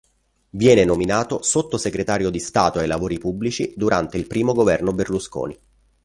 Viene 0.49 0.83
nominato 0.83 1.43
Sottosegretario 1.43 2.31
di 2.31 2.39
Stato 2.39 2.79
ai 2.79 2.87
Lavori 2.87 3.19
Pubblici 3.19 3.71
durante 3.77 4.17
il 4.17 4.25
primo 4.25 4.51
governo 4.51 4.93
Berlusconi. 4.93 5.55